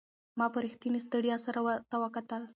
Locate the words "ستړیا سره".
1.05-1.59